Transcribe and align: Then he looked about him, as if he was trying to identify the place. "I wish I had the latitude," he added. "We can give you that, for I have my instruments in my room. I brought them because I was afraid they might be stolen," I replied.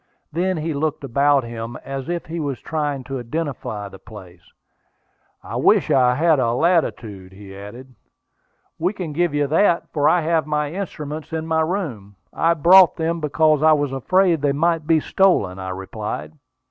Then 0.31 0.57
he 0.57 0.73
looked 0.73 1.03
about 1.03 1.43
him, 1.43 1.77
as 1.85 2.09
if 2.09 2.25
he 2.25 2.39
was 2.39 2.59
trying 2.59 3.03
to 3.03 3.19
identify 3.19 3.87
the 3.87 3.99
place. 3.99 4.41
"I 5.43 5.57
wish 5.57 5.91
I 5.91 6.15
had 6.15 6.37
the 6.37 6.55
latitude," 6.55 7.31
he 7.33 7.55
added. 7.55 7.93
"We 8.79 8.93
can 8.93 9.13
give 9.13 9.35
you 9.35 9.45
that, 9.45 9.93
for 9.93 10.09
I 10.09 10.21
have 10.21 10.47
my 10.47 10.71
instruments 10.73 11.31
in 11.31 11.45
my 11.45 11.61
room. 11.61 12.15
I 12.33 12.55
brought 12.55 12.95
them 12.95 13.19
because 13.19 13.61
I 13.61 13.73
was 13.73 13.91
afraid 13.93 14.41
they 14.41 14.53
might 14.53 14.87
be 14.87 14.99
stolen," 14.99 15.59
I 15.59 15.69
replied. 15.69 16.33